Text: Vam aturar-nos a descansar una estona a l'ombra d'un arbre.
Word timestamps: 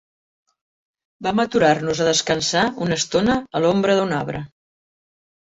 Vam 1.27 1.41
aturar-nos 1.43 2.01
a 2.01 2.07
descansar 2.07 2.65
una 2.87 2.99
estona 3.03 3.37
a 3.45 3.63
l'ombra 3.67 4.01
d'un 4.01 4.19
arbre. 4.23 4.43